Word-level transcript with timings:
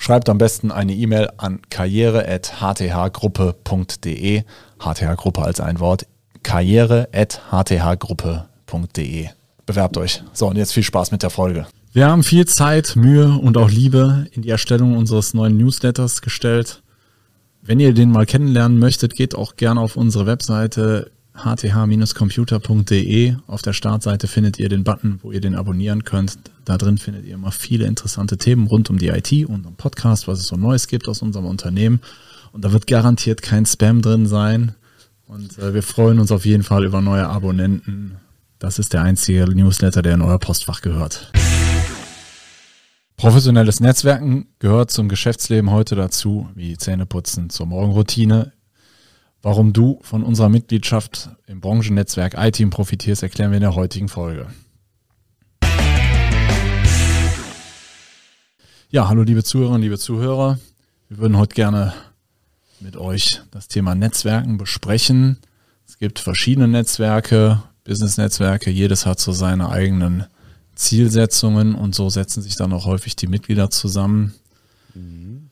Schreibt 0.00 0.28
am 0.30 0.38
besten 0.38 0.70
eine 0.70 0.94
E-Mail 0.94 1.28
an 1.36 1.60
karriere.hthgruppe.de. 1.68 4.42
HTH-Gruppe 4.78 5.42
als 5.42 5.60
ein 5.60 5.80
Wort. 5.80 6.06
karriere.hthgruppe.de. 6.44 9.28
Bewerbt 9.66 9.96
euch. 9.98 10.22
So, 10.32 10.46
und 10.46 10.56
jetzt 10.56 10.72
viel 10.72 10.84
Spaß 10.84 11.10
mit 11.10 11.24
der 11.24 11.30
Folge. 11.30 11.66
Wir 11.92 12.06
haben 12.06 12.22
viel 12.22 12.46
Zeit, 12.46 12.94
Mühe 12.96 13.38
und 13.38 13.56
auch 13.56 13.70
Liebe 13.70 14.28
in 14.30 14.42
die 14.42 14.50
Erstellung 14.50 14.96
unseres 14.96 15.34
neuen 15.34 15.56
Newsletters 15.56 16.22
gestellt. 16.22 16.84
Wenn 17.60 17.80
ihr 17.80 17.92
den 17.92 18.12
mal 18.12 18.24
kennenlernen 18.24 18.78
möchtet, 18.78 19.16
geht 19.16 19.34
auch 19.34 19.56
gerne 19.56 19.80
auf 19.80 19.96
unsere 19.96 20.26
Webseite 20.26 21.10
hth-computer.de. 21.44 23.36
Auf 23.46 23.62
der 23.62 23.72
Startseite 23.72 24.28
findet 24.28 24.58
ihr 24.58 24.68
den 24.68 24.84
Button, 24.84 25.20
wo 25.22 25.32
ihr 25.32 25.40
den 25.40 25.54
abonnieren 25.54 26.04
könnt. 26.04 26.38
Da 26.64 26.76
drin 26.76 26.98
findet 26.98 27.24
ihr 27.26 27.34
immer 27.34 27.52
viele 27.52 27.86
interessante 27.86 28.36
Themen 28.36 28.66
rund 28.66 28.90
um 28.90 28.98
die 28.98 29.08
IT 29.08 29.32
und 29.46 29.66
um 29.66 29.74
Podcast, 29.76 30.28
was 30.28 30.40
es 30.40 30.46
so 30.46 30.56
Neues 30.56 30.88
gibt 30.88 31.08
aus 31.08 31.22
unserem 31.22 31.46
Unternehmen. 31.46 32.00
Und 32.52 32.64
da 32.64 32.72
wird 32.72 32.86
garantiert 32.86 33.42
kein 33.42 33.66
Spam 33.66 34.02
drin 34.02 34.26
sein. 34.26 34.74
Und 35.26 35.58
äh, 35.58 35.74
wir 35.74 35.82
freuen 35.82 36.18
uns 36.18 36.32
auf 36.32 36.44
jeden 36.44 36.62
Fall 36.62 36.84
über 36.84 37.00
neue 37.00 37.28
Abonnenten. 37.28 38.16
Das 38.58 38.78
ist 38.78 38.92
der 38.92 39.02
einzige 39.02 39.44
Newsletter, 39.44 40.02
der 40.02 40.14
in 40.14 40.22
euer 40.22 40.38
Postfach 40.38 40.80
gehört. 40.80 41.30
Professionelles 43.16 43.80
Netzwerken 43.80 44.46
gehört 44.58 44.90
zum 44.90 45.08
Geschäftsleben 45.08 45.70
heute 45.70 45.96
dazu, 45.96 46.48
wie 46.54 46.76
Zähneputzen 46.76 47.50
zur 47.50 47.66
Morgenroutine. 47.66 48.52
Warum 49.40 49.72
du 49.72 50.00
von 50.02 50.24
unserer 50.24 50.48
Mitgliedschaft 50.48 51.30
im 51.46 51.60
Branchennetzwerk 51.60 52.34
iTeam 52.36 52.70
profitierst, 52.70 53.22
erklären 53.22 53.52
wir 53.52 53.58
in 53.58 53.62
der 53.62 53.76
heutigen 53.76 54.08
Folge. 54.08 54.48
Ja, 58.90 59.06
hallo 59.08 59.22
liebe 59.22 59.44
Zuhörerinnen, 59.44 59.82
liebe 59.82 59.98
Zuhörer. 59.98 60.58
Wir 61.08 61.18
würden 61.18 61.36
heute 61.36 61.54
gerne 61.54 61.94
mit 62.80 62.96
euch 62.96 63.42
das 63.52 63.68
Thema 63.68 63.94
Netzwerken 63.94 64.58
besprechen. 64.58 65.38
Es 65.86 65.98
gibt 65.98 66.18
verschiedene 66.18 66.66
Netzwerke, 66.66 67.62
Business-Netzwerke, 67.84 68.70
jedes 68.70 69.06
hat 69.06 69.20
so 69.20 69.30
seine 69.30 69.68
eigenen 69.68 70.26
Zielsetzungen 70.74 71.76
und 71.76 71.94
so 71.94 72.10
setzen 72.10 72.42
sich 72.42 72.56
dann 72.56 72.72
auch 72.72 72.86
häufig 72.86 73.14
die 73.14 73.28
Mitglieder 73.28 73.70
zusammen. 73.70 74.34
Mhm. 74.94 75.50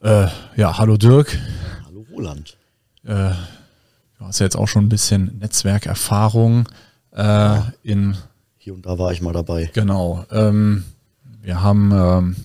Äh, 0.00 0.26
ja, 0.56 0.76
hallo 0.76 0.96
Dirk. 0.96 1.38
Hallo 1.86 2.04
Roland. 2.10 2.56
Äh, 3.04 3.32
du 4.18 4.24
hast 4.24 4.38
ja 4.40 4.46
jetzt 4.46 4.56
auch 4.56 4.68
schon 4.68 4.86
ein 4.86 4.88
bisschen 4.88 5.38
Netzwerkerfahrung 5.38 6.68
äh, 7.12 7.22
ja. 7.22 7.72
in. 7.82 8.16
Hier 8.58 8.74
und 8.74 8.86
da 8.86 8.98
war 8.98 9.12
ich 9.12 9.20
mal 9.20 9.32
dabei. 9.32 9.70
Genau. 9.72 10.24
Ähm, 10.30 10.84
wir 11.40 11.62
haben, 11.62 11.92
ähm, 11.92 12.36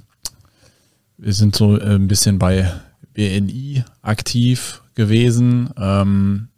wir 1.17 1.33
sind 1.33 1.55
so 1.55 1.77
äh, 1.77 1.95
ein 1.95 2.07
bisschen 2.07 2.39
bei 2.39 2.71
BNI 3.13 3.83
aktiv 4.01 4.81
gewesen. 4.95 5.69
Ähm, 5.77 6.49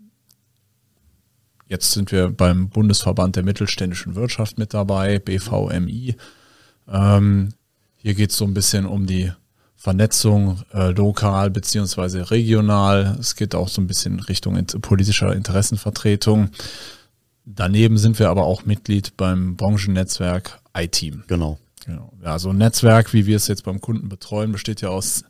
Jetzt 1.70 1.92
sind 1.92 2.11
wir 2.11 2.30
beim 2.30 2.70
Bundesverband 2.70 3.36
der 3.36 3.44
mittelständischen 3.44 4.16
Wirtschaft 4.16 4.58
mit 4.58 4.73
dabei, 4.73 5.20
BVMI. 5.20 6.16
Ähm, 6.87 7.49
hier 7.95 8.16
geht 8.16 8.31
es 8.31 8.37
so 8.37 8.45
ein 8.45 8.55
bisschen 8.55 8.87
um 8.87 9.05
die 9.05 9.31
Vernetzung 9.82 10.62
äh, 10.73 10.92
lokal 10.92 11.50
beziehungsweise 11.50 12.32
regional. 12.32 13.16
Es 13.17 13.38
geht 13.38 13.56
auch 13.56 13.70
so 13.70 13.80
ein 13.82 13.88
bisschen 13.88 14.20
Richtung 14.20 14.58
in, 14.58 14.66
politischer 14.66 15.34
Interessenvertretung. 15.34 16.50
Daneben 17.45 17.98
sind 17.98 18.20
wir 18.20 18.30
aber 18.30 18.44
auch 18.44 18.66
Mitglied 18.66 19.16
beim 19.16 19.56
Branchennetzwerk 19.56 20.60
iTeam. 20.76 21.23
Genau. 21.28 21.60
genau. 21.86 22.12
Ja, 22.22 22.38
so 22.40 22.50
ein 22.50 22.58
Netzwerk, 22.58 23.14
wie 23.14 23.26
wir 23.26 23.38
es 23.38 23.48
jetzt 23.48 23.64
beim 23.64 23.80
Kunden 23.80 24.10
betreuen, 24.10 24.52
besteht 24.52 24.82
ja 24.82 24.90
aus 24.90 25.23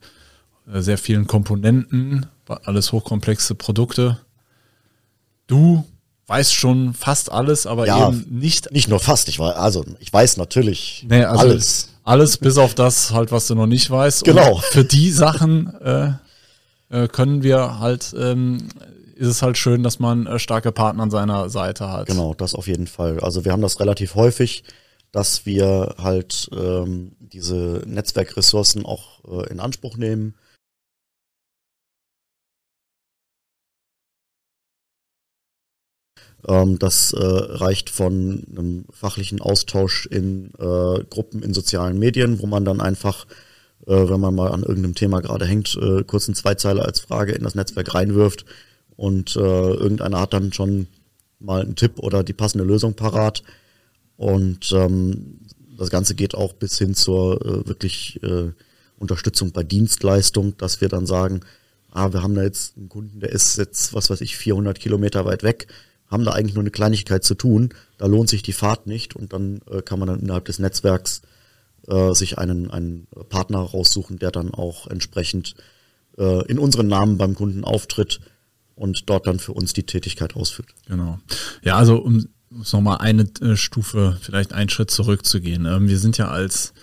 äh, 0.74 0.82
sehr 0.82 0.98
vielen 0.98 1.28
Komponenten, 1.28 2.26
alles 2.48 2.92
hochkomplexe 2.92 3.54
Produkte. 3.54 4.18
Du 5.46 5.86
weiß 6.26 6.52
schon 6.54 6.96
fast 6.96 7.32
alles, 7.32 7.68
aber 7.68 7.86
ja, 7.86 8.10
eben 8.10 8.26
nicht. 8.32 8.72
Nicht 8.72 8.88
nur 8.88 9.00
fast, 9.00 9.30
ich 9.30 9.38
weiß, 9.38 9.56
also 9.56 9.86
ich 10.00 10.12
weiß 10.12 10.38
natürlich 10.38 11.06
nee, 11.08 11.24
also 11.24 11.42
alles. 11.42 11.90
Alles 12.10 12.38
bis 12.38 12.58
auf 12.58 12.74
das 12.74 13.14
halt, 13.14 13.32
was 13.32 13.46
du 13.46 13.54
noch 13.54 13.68
nicht 13.68 13.92
weißt. 13.92 14.24
Genau. 14.24 14.56
Und 14.56 14.64
für 14.64 14.84
die 14.84 15.12
Sachen 15.12 15.72
äh, 15.80 16.14
äh, 16.90 17.08
können 17.08 17.44
wir 17.44 17.80
halt, 17.80 18.16
ähm, 18.18 18.70
ist 19.14 19.28
es 19.28 19.44
halt 19.44 19.60
schön, 19.60 19.84
dass 19.84 20.00
man 20.00 20.26
äh, 20.26 20.40
starke 20.40 20.72
Partner 20.72 21.04
an 21.04 21.12
seiner 21.12 21.52
Seite 21.52 21.92
hat. 21.92 22.08
Genau, 22.08 22.34
das 22.34 22.56
auf 22.56 22.68
jeden 22.68 22.88
Fall. 22.88 23.20
Also 23.20 23.46
wir 23.46 23.52
haben 23.52 23.62
das 23.62 23.80
relativ 23.80 24.16
häufig, 24.16 24.64
dass 25.12 25.46
wir 25.46 25.98
halt 26.02 26.50
ähm, 26.52 27.12
diese 27.20 27.84
Netzwerkressourcen 27.86 28.88
auch 28.88 29.24
äh, 29.30 29.52
in 29.52 29.60
Anspruch 29.60 29.96
nehmen 29.96 30.34
das 36.42 37.12
äh, 37.14 37.20
reicht 37.22 37.90
von 37.90 38.44
einem 38.50 38.86
fachlichen 38.92 39.42
Austausch 39.42 40.06
in 40.06 40.52
äh, 40.58 41.04
Gruppen 41.10 41.44
in 41.44 41.54
sozialen 41.54 42.00
Medien, 42.00 42.40
wo 42.40 42.48
man 42.48 42.64
dann 42.64 42.80
einfach, 42.80 43.26
äh, 43.86 44.10
wenn 44.10 44.22
man 44.22 44.36
mal 44.36 44.52
an 44.52 44.64
irgendeinem 44.64 44.96
Thema 44.96 45.22
gerade 45.22 45.46
hängt, 45.46 45.78
äh, 45.82 46.04
kurz 46.06 46.28
einen 46.28 46.36
Zweizeiler 46.36 46.86
als 46.86 47.02
Frage 47.02 47.34
in 47.34 47.44
das 47.44 47.56
Netzwerk 47.56 47.94
reinwirft 47.94 48.46
und 48.96 49.36
äh, 49.36 49.40
irgendeiner 49.40 50.22
hat 50.22 50.34
dann 50.34 50.54
schon 50.54 50.88
mal 51.40 51.62
einen 51.62 51.76
Tipp 51.76 52.00
oder 52.00 52.24
die 52.24 52.34
passende 52.34 52.66
Lösung 52.66 52.94
parat. 52.94 53.44
Und 54.16 54.72
ähm, 54.74 55.40
das 55.78 55.90
Ganze 55.90 56.16
geht 56.16 56.36
auch 56.36 56.54
bis 56.54 56.78
hin 56.78 56.96
zur 56.96 57.42
äh, 57.46 57.68
wirklich 57.68 58.22
äh, 58.24 58.52
Unterstützung 58.98 59.52
bei 59.52 59.64
Dienstleistung, 59.64 60.58
dass 60.58 60.82
wir 60.82 60.90
dann 60.90 61.06
sagen, 61.06 61.42
ah, 61.92 62.12
wir 62.12 62.22
haben 62.22 62.36
da 62.36 62.44
jetzt 62.44 62.78
einen 62.78 62.90
Kunden, 62.90 63.20
der 63.22 63.32
ist 63.32 63.58
jetzt, 63.58 63.94
was 63.94 64.10
weiß 64.10 64.22
ich, 64.22 64.38
400 64.38 64.80
Kilometer 64.80 65.26
weit 65.26 65.44
weg 65.44 65.68
haben 66.10 66.26
da 66.26 66.32
eigentlich 66.32 66.56
nur 66.56 66.64
eine 66.64 66.72
Kleinigkeit 66.72 67.24
zu 67.24 67.36
tun. 67.36 67.70
Da 67.98 68.08
lohnt 68.08 68.30
sich 68.30 68.42
die 68.44 68.54
Fahrt 68.54 68.88
nicht 68.88 69.16
und 69.16 69.34
dann 69.34 69.62
äh, 69.70 69.82
kann 69.82 70.00
man 70.00 70.08
dann 70.08 70.20
innerhalb 70.20 70.46
des 70.46 70.60
Netzwerks 70.60 71.22
äh, 71.88 72.14
sich 72.14 72.38
einen, 72.38 72.72
einen 72.72 73.08
Partner 73.30 73.60
raussuchen, 73.60 74.20
der 74.20 74.32
dann 74.32 74.54
auch 74.54 74.88
entsprechend 74.88 75.56
äh, 76.18 76.46
in 76.48 76.60
unseren 76.60 76.88
Namen 76.88 77.18
beim 77.18 77.36
Kunden 77.36 77.64
auftritt 77.64 78.20
und 78.76 79.10
dort 79.10 79.28
dann 79.28 79.40
für 79.40 79.54
uns 79.54 79.74
die 79.74 79.84
Tätigkeit 79.84 80.36
ausführt. 80.36 80.70
Genau. 80.88 81.20
Ja, 81.64 81.76
also 81.76 81.98
um 81.98 82.28
nochmal 82.50 82.98
eine 83.00 83.24
äh, 83.42 83.56
Stufe, 83.56 84.18
vielleicht 84.22 84.54
einen 84.54 84.70
Schritt 84.70 84.92
zurückzugehen. 84.92 85.66
Ähm, 85.66 85.88
wir 85.88 86.00
sind 86.00 86.18
ja 86.18 86.30
als 86.30 86.74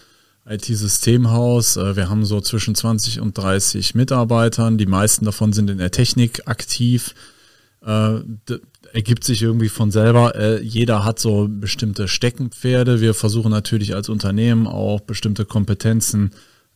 IT-Systemhaus. 0.49 1.77
Äh, 1.77 1.97
wir 1.97 2.09
haben 2.09 2.25
so 2.25 2.41
zwischen 2.41 2.75
20 2.75 3.21
und 3.21 3.37
30 3.37 3.95
Mitarbeitern. 3.95 4.79
Die 4.79 4.87
meisten 4.87 5.25
davon 5.25 5.53
sind 5.53 5.71
in 5.71 5.79
der 5.79 5.91
Technik 5.91 6.47
aktiv. 6.47 7.15
Äh, 7.87 8.21
ergibt 8.93 9.23
sich 9.23 9.43
irgendwie 9.43 9.69
von 9.69 9.93
selber. 9.93 10.35
Äh, 10.35 10.61
jeder 10.61 11.05
hat 11.05 11.21
so 11.21 11.47
bestimmte 11.49 12.09
Steckenpferde. 12.09 13.01
Wir 13.01 13.15
versuchen 13.15 13.51
natürlich 13.51 13.95
als 13.95 14.09
Unternehmen 14.09 14.67
auch 14.67 15.01
bestimmte 15.01 15.45
Kompetenzen 15.45 16.33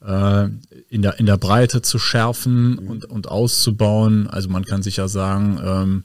äh, 0.07 0.49
in, 0.89 1.03
der, 1.03 1.19
in 1.19 1.27
der 1.27 1.37
Breite 1.37 1.83
zu 1.83 1.99
schärfen 1.99 2.73
mhm. 2.73 2.91
und, 2.91 3.05
und 3.07 3.29
auszubauen. 3.29 4.29
Also 4.29 4.49
man 4.51 4.65
kann 4.65 4.83
sich 4.83 4.99
ja 4.99 5.09
sagen, 5.09 5.61
ähm, 5.65 6.05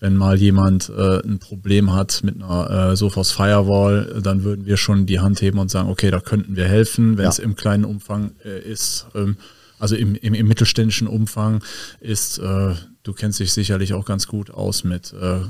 wenn 0.00 0.16
mal 0.16 0.40
jemand 0.40 0.88
äh, 0.88 1.20
ein 1.22 1.38
Problem 1.38 1.92
hat 1.92 2.22
mit 2.24 2.42
einer 2.42 2.90
äh, 2.90 2.96
Sophos 2.96 3.30
Firewall, 3.30 4.20
dann 4.22 4.42
würden 4.42 4.66
wir 4.66 4.78
schon 4.78 5.06
die 5.06 5.20
Hand 5.20 5.42
heben 5.42 5.58
und 5.58 5.70
sagen, 5.70 5.90
okay, 5.90 6.10
da 6.10 6.20
könnten 6.20 6.56
wir 6.56 6.64
helfen, 6.64 7.18
wenn 7.18 7.28
es 7.28 7.38
im 7.38 7.54
kleinen 7.54 7.84
Umfang 7.84 8.32
äh, 8.44 8.58
ist. 8.60 9.06
Ähm, 9.14 9.36
also 9.80 9.96
im, 9.96 10.14
im, 10.14 10.34
im 10.34 10.46
mittelständischen 10.46 11.08
Umfang 11.08 11.64
ist, 12.00 12.38
äh, 12.38 12.74
du 13.02 13.12
kennst 13.12 13.40
dich 13.40 13.52
sicherlich 13.52 13.94
auch 13.94 14.04
ganz 14.04 14.26
gut 14.26 14.50
aus 14.50 14.84
mit 14.84 15.12
äh, 15.12 15.40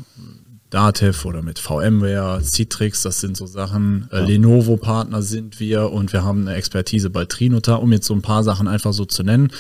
Datev 0.71 1.27
oder 1.27 1.43
mit 1.43 1.59
VMware, 1.59 2.41
Citrix, 2.43 3.03
das 3.03 3.21
sind 3.21 3.37
so 3.37 3.47
Sachen. 3.47 4.09
Äh, 4.13 4.21
ja. 4.21 4.25
Lenovo-Partner 4.27 5.21
sind 5.21 5.59
wir 5.59 5.91
und 5.91 6.13
wir 6.13 6.25
haben 6.25 6.43
eine 6.43 6.57
Expertise 6.57 7.11
bei 7.11 7.25
Trinota, 7.25 7.75
um 7.75 7.93
jetzt 7.93 8.07
so 8.07 8.15
ein 8.15 8.23
paar 8.23 8.45
Sachen 8.45 8.69
einfach 8.69 8.93
so 8.93 9.05
zu 9.05 9.25
nennen. 9.25 9.51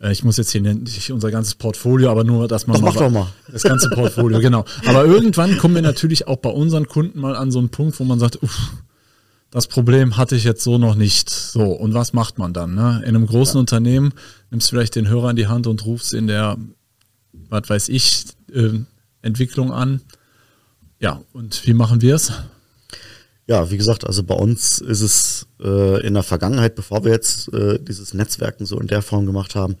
Äh, 0.00 0.12
ich 0.12 0.24
muss 0.24 0.38
jetzt 0.38 0.52
hier 0.52 0.62
nicht 0.62 1.12
unser 1.12 1.30
ganzes 1.30 1.54
Portfolio, 1.54 2.10
aber 2.10 2.24
nur, 2.24 2.48
dass 2.48 2.66
man 2.66 2.76
doch, 2.76 2.82
mal, 2.82 2.92
mach 2.92 3.00
doch 3.00 3.10
mal 3.10 3.26
das 3.52 3.62
ganze 3.62 3.90
Portfolio, 3.90 4.40
genau. 4.40 4.64
Aber 4.86 5.04
irgendwann 5.04 5.58
kommen 5.58 5.74
wir 5.74 5.82
natürlich 5.82 6.26
auch 6.26 6.38
bei 6.38 6.50
unseren 6.50 6.88
Kunden 6.88 7.20
mal 7.20 7.36
an 7.36 7.50
so 7.50 7.58
einen 7.58 7.68
Punkt, 7.68 8.00
wo 8.00 8.04
man 8.04 8.18
sagt, 8.18 8.42
uff, 8.42 8.72
das 9.54 9.68
Problem 9.68 10.18
hatte 10.18 10.36
ich 10.36 10.44
jetzt 10.44 10.62
so 10.62 10.76
noch 10.76 10.94
nicht. 10.94 11.30
So, 11.30 11.72
und 11.72 11.94
was 11.94 12.12
macht 12.12 12.36
man 12.36 12.52
dann? 12.52 12.74
Ne? 12.74 13.00
In 13.04 13.16
einem 13.16 13.26
großen 13.26 13.54
ja. 13.54 13.60
Unternehmen 13.60 14.12
nimmst 14.50 14.66
du 14.66 14.76
vielleicht 14.76 14.96
den 14.96 15.08
Hörer 15.08 15.30
in 15.30 15.36
die 15.36 15.46
Hand 15.46 15.66
und 15.66 15.86
rufst 15.86 16.12
in 16.12 16.26
der 16.26 16.58
was 17.48 17.68
weiß 17.68 17.88
ich, 17.88 18.24
äh, 18.52 18.80
Entwicklung 19.22 19.72
an. 19.72 20.02
Ja, 21.00 21.22
und 21.32 21.66
wie 21.66 21.74
machen 21.74 22.00
wir 22.02 22.14
es? 22.14 22.32
Ja, 23.46 23.70
wie 23.70 23.76
gesagt, 23.76 24.06
also 24.06 24.22
bei 24.22 24.34
uns 24.34 24.78
ist 24.78 25.02
es 25.02 25.46
äh, 25.60 26.06
in 26.06 26.14
der 26.14 26.22
Vergangenheit, 26.22 26.74
bevor 26.74 27.04
wir 27.04 27.12
jetzt 27.12 27.52
äh, 27.52 27.78
dieses 27.78 28.14
Netzwerken 28.14 28.64
so 28.64 28.80
in 28.80 28.86
der 28.86 29.02
Form 29.02 29.26
gemacht 29.26 29.54
haben, 29.54 29.76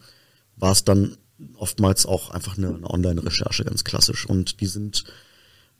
war 0.56 0.72
es 0.72 0.84
dann 0.84 1.16
oftmals 1.56 2.04
auch 2.04 2.30
einfach 2.30 2.58
eine, 2.58 2.74
eine 2.74 2.90
Online-Recherche, 2.90 3.64
ganz 3.64 3.84
klassisch. 3.84 4.26
Und 4.26 4.60
die 4.60 4.66
sind 4.66 5.04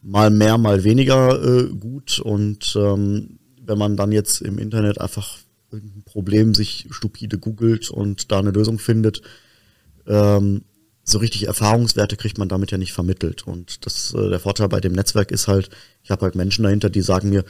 mal 0.00 0.31
mehr, 0.31 0.56
mal 0.56 0.82
weniger 0.82 1.43
äh, 1.43 1.69
gut. 1.69 2.20
Und 2.20 2.75
ähm, 2.76 3.38
wenn 3.66 3.78
man 3.78 3.96
dann 3.96 4.12
jetzt 4.12 4.40
im 4.43 4.58
Internet 4.58 5.00
einfach 5.00 5.38
irgendein 5.70 6.02
Problem 6.05 6.55
sich 6.55 6.87
stupide 6.90 7.38
googelt 7.38 7.90
und 7.90 8.31
da 8.31 8.38
eine 8.38 8.50
Lösung 8.50 8.78
findet, 8.78 9.22
ähm, 10.06 10.62
so 11.02 11.19
richtig 11.19 11.46
Erfahrungswerte 11.46 12.16
kriegt 12.16 12.38
man 12.38 12.49
damit 12.49 12.70
ja 12.70 12.78
nicht 12.78 12.93
vermittelt. 12.93 13.46
Und 13.46 13.84
das, 13.84 14.14
äh, 14.14 14.31
der 14.31 14.40
Vorteil 14.40 14.69
bei 14.69 14.81
dem 14.81 14.93
Netzwerk 14.93 15.31
ist 15.31 15.49
halt, 15.49 15.69
ich 16.02 16.11
habe 16.11 16.22
halt 16.22 16.34
Menschen 16.34 16.62
dahinter, 16.62 16.88
die 16.88 17.02
sagen 17.02 17.28
mir, 17.28 17.44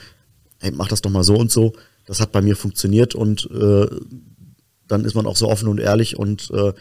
hey, 0.59 0.71
mach 0.71 0.87
das 0.87 1.01
doch 1.01 1.11
mal 1.11 1.23
so 1.23 1.35
und 1.35 1.51
so. 1.51 1.73
Das 2.05 2.19
hat 2.19 2.31
bei 2.31 2.41
mir 2.41 2.55
funktioniert 2.55 3.15
und 3.15 3.49
äh, 3.51 3.87
dann 4.87 5.05
ist 5.05 5.15
man 5.15 5.25
auch 5.25 5.37
so 5.37 5.49
offen 5.49 5.67
und 5.67 5.79
ehrlich 5.79 6.17
und 6.17 6.51
äh, 6.51 6.73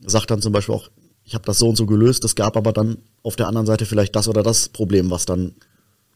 sagt 0.00 0.30
dann 0.30 0.42
zum 0.42 0.52
Beispiel 0.52 0.74
auch, 0.74 0.90
ich 1.24 1.34
habe 1.34 1.44
das 1.44 1.58
so 1.58 1.68
und 1.68 1.76
so 1.76 1.86
gelöst, 1.86 2.24
es 2.24 2.34
gab 2.34 2.56
aber 2.56 2.72
dann 2.72 2.98
auf 3.22 3.36
der 3.36 3.48
anderen 3.48 3.66
Seite 3.66 3.86
vielleicht 3.86 4.16
das 4.16 4.28
oder 4.28 4.42
das 4.42 4.68
Problem, 4.68 5.10
was 5.10 5.26
dann 5.26 5.54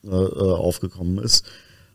äh, 0.04 0.08
äh, 0.08 0.52
aufgekommen 0.52 1.18
ist. 1.18 1.44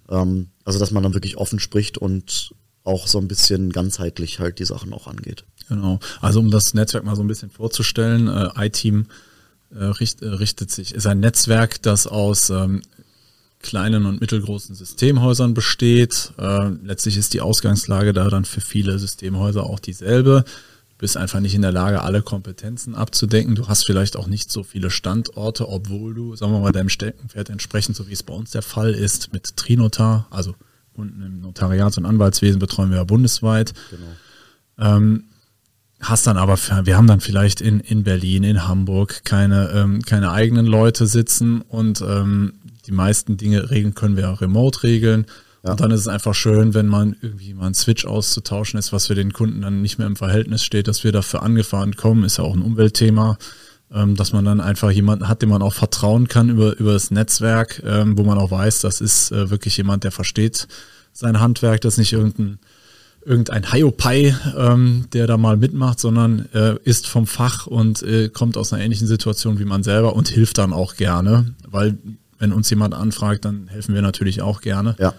Ähm, 0.09 0.49
also 0.63 0.79
dass 0.79 0.91
man 0.91 1.03
dann 1.03 1.13
wirklich 1.13 1.37
offen 1.37 1.59
spricht 1.59 1.97
und 1.97 2.51
auch 2.83 3.07
so 3.07 3.17
ein 3.17 3.27
bisschen 3.27 3.71
ganzheitlich 3.71 4.39
halt 4.39 4.59
die 4.59 4.65
Sachen 4.65 4.93
auch 4.93 5.07
angeht. 5.07 5.45
Genau. 5.67 5.99
Also 6.21 6.39
um 6.39 6.51
das 6.51 6.73
Netzwerk 6.73 7.03
mal 7.03 7.15
so 7.15 7.23
ein 7.23 7.27
bisschen 7.27 7.49
vorzustellen, 7.49 8.27
äh, 8.27 8.49
iTeam 8.67 9.07
äh, 9.71 9.83
richt, 9.83 10.21
äh, 10.21 10.27
richtet 10.27 10.71
sich, 10.71 10.93
ist 10.93 11.07
ein 11.07 11.19
Netzwerk, 11.19 11.81
das 11.81 12.05
aus 12.05 12.49
ähm, 12.51 12.81
kleinen 13.61 14.05
und 14.05 14.21
mittelgroßen 14.21 14.75
Systemhäusern 14.75 15.55
besteht. 15.55 16.33
Äh, 16.37 16.69
letztlich 16.83 17.17
ist 17.17 17.33
die 17.33 17.41
Ausgangslage 17.41 18.13
da 18.13 18.29
dann 18.29 18.45
für 18.45 18.61
viele 18.61 18.99
Systemhäuser 18.99 19.63
auch 19.63 19.79
dieselbe. 19.79 20.45
Du 20.97 20.99
bist 20.99 21.17
einfach 21.17 21.41
nicht 21.41 21.53
in 21.53 21.61
der 21.61 21.73
Lage, 21.73 22.01
alle 22.01 22.21
Kompetenzen 22.21 22.95
abzudecken. 22.95 23.55
Du 23.55 23.67
hast 23.67 23.85
vielleicht 23.85 24.15
auch 24.15 24.27
nicht 24.27 24.49
so 24.49 24.63
viele 24.63 24.89
Standorte, 24.89 25.67
obwohl 25.67 26.13
du, 26.13 26.37
sagen 26.37 26.53
wir 26.53 26.61
mal, 26.61 26.71
deinem 26.71 26.87
Steckenpferd 26.87 27.49
entsprechend, 27.49 27.97
so 27.97 28.07
wie 28.07 28.13
es 28.13 28.23
bei 28.23 28.33
uns 28.33 28.51
der 28.51 28.61
Fall 28.61 28.93
ist, 28.93 29.33
mit 29.33 29.57
Trinotar, 29.57 30.27
also 30.29 30.55
Kunden 30.95 31.21
im 31.21 31.41
Notariats- 31.41 31.97
und 31.97 32.05
Anwaltswesen 32.05 32.59
betreuen 32.59 32.91
wir 32.91 32.97
ja 32.97 33.03
bundesweit. 33.03 33.73
Genau. 33.91 34.95
Ähm, 34.95 35.25
hast 35.99 36.27
dann 36.27 36.37
aber, 36.37 36.57
wir 36.85 36.95
haben 36.95 37.07
dann 37.07 37.19
vielleicht 37.19 37.59
in, 37.59 37.81
in 37.81 38.03
Berlin, 38.03 38.43
in 38.43 38.65
Hamburg 38.65 39.25
keine, 39.25 39.71
ähm, 39.71 40.01
keine 40.01 40.31
eigenen 40.31 40.65
Leute 40.65 41.07
sitzen 41.07 41.61
und 41.61 42.01
ähm, 42.01 42.53
die 42.85 42.91
meisten 42.91 43.35
Dinge 43.35 43.69
regeln 43.69 43.95
können 43.95 44.15
wir 44.15 44.29
auch 44.29 44.41
remote 44.41 44.83
regeln. 44.83 45.25
Ja. 45.65 45.71
Und 45.71 45.81
dann 45.81 45.91
ist 45.91 46.01
es 46.01 46.07
einfach 46.07 46.35
schön, 46.35 46.75
wenn 46.75 46.87
man 46.87 47.15
irgendwie 47.21 47.53
mal 47.55 47.65
einen 47.65 47.73
Switch 47.73 48.05
auszutauschen 48.05 48.77
ist, 48.77 48.93
was 48.93 49.07
für 49.07 49.15
den 49.15 49.33
Kunden 49.33 49.61
dann 49.61 49.81
nicht 49.81 49.97
mehr 49.97 50.05
im 50.05 50.15
Verhältnis 50.15 50.63
steht, 50.63 50.87
dass 50.87 51.03
wir 51.03 51.11
dafür 51.11 51.41
angefahren 51.41 51.95
kommen, 51.95 52.23
ist 52.23 52.37
ja 52.37 52.43
auch 52.43 52.55
ein 52.55 52.61
Umweltthema, 52.61 53.37
ähm, 53.91 54.15
dass 54.15 54.31
man 54.31 54.45
dann 54.45 54.61
einfach 54.61 54.91
jemanden 54.91 55.27
hat, 55.27 55.41
dem 55.41 55.49
man 55.49 55.63
auch 55.63 55.73
vertrauen 55.73 56.27
kann 56.27 56.49
über, 56.49 56.77
über 56.77 56.93
das 56.93 57.09
Netzwerk, 57.09 57.81
ähm, 57.83 58.15
wo 58.15 58.23
man 58.23 58.37
auch 58.37 58.51
weiß, 58.51 58.81
das 58.81 59.01
ist 59.01 59.31
äh, 59.31 59.49
wirklich 59.49 59.75
jemand, 59.77 60.03
der 60.03 60.11
versteht 60.11 60.67
sein 61.13 61.39
Handwerk, 61.39 61.81
das 61.81 61.95
ist 61.95 61.99
nicht 61.99 62.13
irgendein 62.13 62.59
irgendein 63.25 63.71
Hiopai, 63.71 64.35
ähm, 64.55 65.07
der 65.13 65.25
da 65.25 65.37
mal 65.37 65.57
mitmacht, 65.57 65.99
sondern 65.99 66.47
äh, 66.53 66.75
ist 66.83 67.07
vom 67.07 67.25
Fach 67.25 67.65
und 67.65 68.03
äh, 68.03 68.29
kommt 68.29 68.55
aus 68.55 68.71
einer 68.71 68.83
ähnlichen 68.83 69.07
Situation 69.07 69.57
wie 69.57 69.65
man 69.65 69.81
selber 69.81 70.15
und 70.15 70.27
hilft 70.27 70.59
dann 70.59 70.73
auch 70.73 70.95
gerne, 70.95 71.55
weil 71.67 71.97
wenn 72.37 72.53
uns 72.53 72.69
jemand 72.69 72.93
anfragt, 72.93 73.45
dann 73.45 73.67
helfen 73.67 73.95
wir 73.95 74.03
natürlich 74.03 74.43
auch 74.43 74.61
gerne. 74.61 74.95
Ja. 74.99 75.15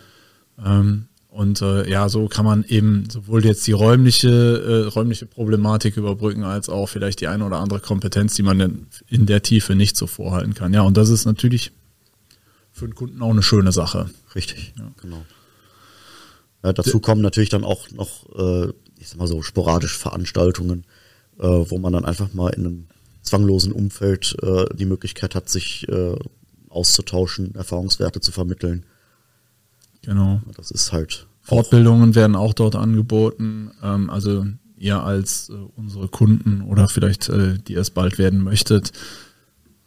Ähm, 0.65 1.09
und 1.29 1.61
äh, 1.61 1.87
ja, 1.91 2.09
so 2.09 2.29
kann 2.29 2.47
man 2.47 2.65
eben 2.65 3.11
sowohl 3.11 3.45
jetzt 3.45 3.67
die 3.67 3.73
räumliche, 3.73 4.29
äh, 4.29 4.89
räumliche 4.89 5.27
Problematik 5.27 5.99
überbrücken, 5.99 6.45
als 6.45 6.71
auch 6.71 6.87
vielleicht 6.87 7.21
die 7.21 7.29
eine 7.29 7.45
oder 7.45 7.59
andere 7.59 7.81
Kompetenz, 7.81 8.35
die 8.37 8.43
man 8.43 8.87
in 9.07 9.27
der 9.27 9.43
Tiefe 9.43 9.75
nicht 9.75 9.99
so 9.99 10.07
vorhalten 10.07 10.55
kann. 10.55 10.73
Ja, 10.73 10.81
und 10.81 10.97
das 10.97 11.11
ist 11.11 11.27
natürlich 11.27 11.73
für 12.73 12.87
den 12.87 12.95
Kunden 12.95 13.21
auch 13.21 13.31
eine 13.31 13.43
schöne 13.43 13.71
Sache. 13.73 14.09
Richtig, 14.35 14.73
ja. 14.79 14.91
genau. 15.03 15.25
Ja, 16.65 16.73
dazu 16.73 17.01
kommen 17.01 17.21
natürlich 17.21 17.51
dann 17.51 17.65
auch 17.65 17.91
noch, 17.91 18.35
äh, 18.35 18.73
ich 18.99 19.09
sag 19.09 19.19
mal 19.19 19.29
so, 19.29 19.43
sporadisch 19.43 19.97
Veranstaltungen, 19.99 20.85
äh, 21.39 21.43
wo 21.47 21.79
man 21.79 21.93
dann 21.93 22.07
einfach 22.07 22.33
mal 22.33 22.49
in 22.55 22.67
einem 22.67 22.87
zwanglosen 23.23 23.73
Umfeld 23.73 24.37
äh, 24.43 24.65
die 24.75 24.87
Möglichkeit 24.87 25.35
hat, 25.35 25.51
sich 25.51 25.87
äh, 25.89 26.17
auszutauschen, 26.71 27.55
Erfahrungswerte 27.55 28.21
zu 28.21 28.33
vermitteln. 28.33 28.87
Genau. 30.07 30.41
Das 30.57 30.71
ist 30.71 30.93
halt. 30.93 31.27
Fortbildungen 31.43 32.15
werden 32.15 32.37
auch 32.37 32.55
dort 32.55 32.77
angeboten. 32.77 33.71
Ähm, 33.83 34.09
also 34.09 34.47
ihr 34.77 35.03
als 35.03 35.51
äh, 35.51 35.55
unsere 35.77 36.09
Kunden 36.09 36.63
oder 36.63 36.89
vielleicht 36.89 37.29
äh, 37.29 37.59
die 37.59 37.75
es 37.75 37.91
bald 37.91 38.19
werden 38.19 38.43
möchtet, 38.43 38.93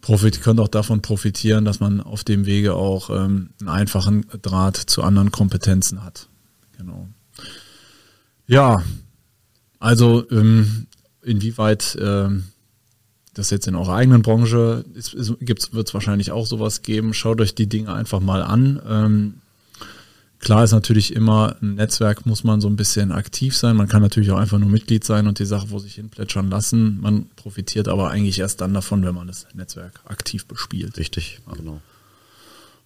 profit, 0.00 0.42
könnt 0.42 0.60
auch 0.60 0.68
davon 0.68 1.02
profitieren, 1.02 1.64
dass 1.64 1.80
man 1.80 2.00
auf 2.00 2.22
dem 2.24 2.46
Wege 2.46 2.74
auch 2.74 3.10
ähm, 3.10 3.50
einen 3.60 3.68
einfachen 3.68 4.26
Draht 4.42 4.76
zu 4.76 5.02
anderen 5.02 5.30
Kompetenzen 5.30 6.04
hat. 6.04 6.28
Genau. 6.76 7.08
Ja, 8.46 8.82
also 9.78 10.28
ähm, 10.30 10.86
inwieweit 11.22 11.96
das 13.34 13.50
jetzt 13.50 13.68
in 13.68 13.76
eurer 13.76 13.94
eigenen 13.94 14.22
Branche 14.22 14.84
wird 14.92 15.88
es 15.88 15.94
wahrscheinlich 15.94 16.32
auch 16.32 16.46
sowas 16.46 16.82
geben. 16.82 17.14
Schaut 17.14 17.40
euch 17.40 17.54
die 17.54 17.68
Dinge 17.68 17.92
einfach 17.94 18.20
mal 18.20 18.42
an. 18.42 18.80
Ähm, 18.88 19.34
klar 20.40 20.64
ist 20.64 20.72
natürlich 20.72 21.14
immer, 21.14 21.56
ein 21.62 21.74
Netzwerk 21.74 22.26
muss 22.26 22.44
man 22.44 22.60
so 22.60 22.68
ein 22.68 22.76
bisschen 22.76 23.12
aktiv 23.12 23.56
sein. 23.56 23.76
Man 23.76 23.88
kann 23.88 24.02
natürlich 24.02 24.30
auch 24.30 24.38
einfach 24.38 24.58
nur 24.58 24.70
Mitglied 24.70 25.04
sein 25.04 25.26
und 25.26 25.38
die 25.38 25.44
Sache 25.44 25.68
vor 25.68 25.80
sich 25.80 25.94
hin 25.94 26.08
plätschern 26.08 26.50
lassen. 26.50 27.00
Man 27.00 27.26
profitiert 27.36 27.88
aber 27.88 28.10
eigentlich 28.10 28.38
erst 28.38 28.60
dann 28.60 28.74
davon, 28.74 29.04
wenn 29.04 29.14
man 29.14 29.26
das 29.26 29.46
Netzwerk 29.54 30.00
aktiv 30.04 30.46
bespielt. 30.46 30.96
Richtig, 30.96 31.40
ja. 31.46 31.54
genau. 31.54 31.80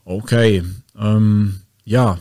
Okay. 0.05 0.63
Ähm, 0.99 1.61
ja, 1.85 2.19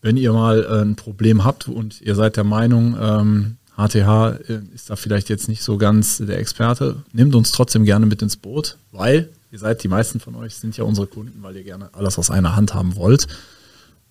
wenn 0.00 0.16
ihr 0.16 0.32
mal 0.32 0.64
äh, 0.64 0.82
ein 0.82 0.96
Problem 0.96 1.44
habt 1.44 1.68
und 1.68 2.00
ihr 2.00 2.14
seid 2.14 2.36
der 2.36 2.44
Meinung, 2.44 2.96
ähm, 3.00 3.56
HTH 3.76 4.38
äh, 4.48 4.60
ist 4.74 4.90
da 4.90 4.96
vielleicht 4.96 5.28
jetzt 5.28 5.48
nicht 5.48 5.62
so 5.62 5.78
ganz 5.78 6.18
der 6.18 6.38
Experte, 6.38 7.02
nehmt 7.12 7.34
uns 7.34 7.52
trotzdem 7.52 7.84
gerne 7.84 8.06
mit 8.06 8.22
ins 8.22 8.36
Boot, 8.36 8.76
weil 8.90 9.28
ihr 9.50 9.58
seid, 9.58 9.82
die 9.82 9.88
meisten 9.88 10.20
von 10.20 10.34
euch 10.34 10.56
sind 10.56 10.76
ja 10.76 10.84
unsere 10.84 11.06
Kunden, 11.06 11.42
weil 11.42 11.56
ihr 11.56 11.64
gerne 11.64 11.90
alles 11.92 12.18
aus 12.18 12.30
einer 12.30 12.56
Hand 12.56 12.74
haben 12.74 12.96
wollt. 12.96 13.26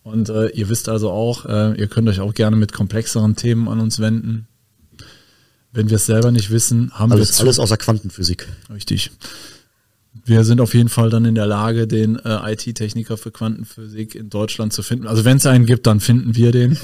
Und 0.03 0.29
äh, 0.29 0.47
ihr 0.49 0.69
wisst 0.69 0.89
also 0.89 1.11
auch, 1.11 1.45
äh, 1.45 1.79
ihr 1.79 1.87
könnt 1.87 2.09
euch 2.09 2.19
auch 2.19 2.33
gerne 2.33 2.55
mit 2.55 2.73
komplexeren 2.73 3.35
Themen 3.35 3.67
an 3.67 3.79
uns 3.79 3.99
wenden. 3.99 4.47
Wenn 5.71 5.89
wir 5.89 5.97
es 5.97 6.05
selber 6.05 6.31
nicht 6.31 6.49
wissen, 6.49 6.91
haben 6.93 7.11
alles, 7.11 7.37
wir 7.37 7.43
alles 7.45 7.59
außer 7.59 7.77
Quantenphysik. 7.77 8.47
Richtig. 8.73 9.11
Wir 10.25 10.43
sind 10.43 10.59
auf 10.59 10.73
jeden 10.73 10.89
Fall 10.89 11.09
dann 11.09 11.23
in 11.23 11.35
der 11.35 11.45
Lage, 11.45 11.87
den 11.87 12.17
äh, 12.17 12.53
IT-Techniker 12.53 13.15
für 13.15 13.31
Quantenphysik 13.31 14.15
in 14.15 14.29
Deutschland 14.29 14.73
zu 14.73 14.83
finden. 14.83 15.07
Also 15.07 15.23
wenn 15.23 15.37
es 15.37 15.45
einen 15.45 15.65
gibt, 15.65 15.87
dann 15.87 15.99
finden 15.99 16.35
wir 16.35 16.51
den. 16.51 16.77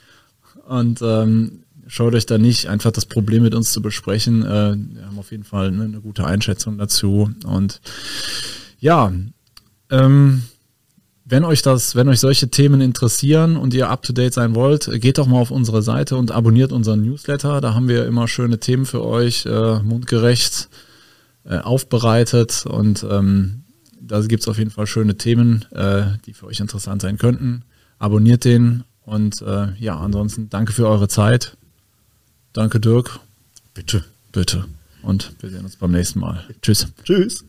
Und 0.66 1.00
ähm, 1.00 1.64
schaut 1.86 2.14
euch 2.14 2.26
da 2.26 2.36
nicht 2.36 2.66
einfach 2.66 2.90
das 2.90 3.06
Problem 3.06 3.42
mit 3.42 3.54
uns 3.54 3.72
zu 3.72 3.80
besprechen. 3.80 4.42
Äh, 4.42 4.76
wir 4.76 5.06
haben 5.06 5.18
auf 5.18 5.30
jeden 5.30 5.44
Fall 5.44 5.70
ne, 5.70 5.84
eine 5.84 6.00
gute 6.00 6.26
Einschätzung 6.26 6.76
dazu. 6.76 7.30
Und 7.46 7.80
ja, 8.78 9.12
ähm, 9.90 10.42
wenn 11.28 11.44
euch 11.44 11.62
das, 11.62 11.94
wenn 11.94 12.08
euch 12.08 12.20
solche 12.20 12.48
Themen 12.48 12.80
interessieren 12.80 13.56
und 13.56 13.74
ihr 13.74 13.90
up 13.90 14.02
to 14.02 14.12
date 14.12 14.32
sein 14.32 14.54
wollt, 14.54 14.90
geht 15.00 15.18
doch 15.18 15.26
mal 15.26 15.38
auf 15.38 15.50
unsere 15.50 15.82
Seite 15.82 16.16
und 16.16 16.30
abonniert 16.30 16.72
unseren 16.72 17.02
Newsletter. 17.02 17.60
Da 17.60 17.74
haben 17.74 17.88
wir 17.88 18.06
immer 18.06 18.28
schöne 18.28 18.58
Themen 18.58 18.86
für 18.86 19.04
euch, 19.04 19.44
äh, 19.44 19.80
mundgerecht 19.80 20.68
äh, 21.44 21.58
aufbereitet 21.58 22.64
und 22.66 23.04
ähm, 23.08 23.64
da 24.00 24.20
gibt 24.22 24.42
es 24.42 24.48
auf 24.48 24.58
jeden 24.58 24.70
Fall 24.70 24.86
schöne 24.86 25.16
Themen, 25.16 25.66
äh, 25.72 26.04
die 26.24 26.32
für 26.32 26.46
euch 26.46 26.60
interessant 26.60 27.02
sein 27.02 27.18
könnten. 27.18 27.62
Abonniert 27.98 28.44
den 28.44 28.84
und 29.02 29.42
äh, 29.42 29.74
ja, 29.78 29.98
ansonsten 29.98 30.48
danke 30.48 30.72
für 30.72 30.88
eure 30.88 31.08
Zeit. 31.08 31.56
Danke 32.54 32.80
Dirk. 32.80 33.20
Bitte. 33.74 34.04
Bitte. 34.32 34.64
Und 35.02 35.32
wir 35.40 35.50
sehen 35.50 35.64
uns 35.64 35.76
beim 35.76 35.92
nächsten 35.92 36.20
Mal. 36.20 36.44
Tschüss. 36.62 36.88
Tschüss. 37.04 37.44